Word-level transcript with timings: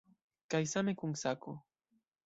Kaj 0.53 0.61
same 0.73 0.95
kun 1.03 1.15
sako. 1.25 1.57